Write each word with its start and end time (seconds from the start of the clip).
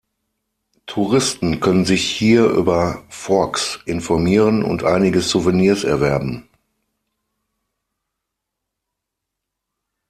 Touristen 0.87 1.59
können 1.59 1.85
sich 1.85 2.09
hier 2.09 2.45
über 2.49 3.03
Forks 3.09 3.77
informieren 3.85 4.63
und 4.63 4.83
einige 4.83 5.21
Souvenirs 5.21 5.83
erwerben. 5.83 6.49